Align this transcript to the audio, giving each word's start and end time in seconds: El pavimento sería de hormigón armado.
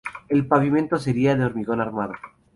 El 0.29 0.47
pavimento 0.47 0.97
sería 0.97 1.35
de 1.35 1.45
hormigón 1.45 1.79
armado. 1.79 2.15